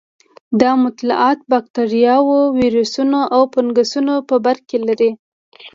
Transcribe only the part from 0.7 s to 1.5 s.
مطالعات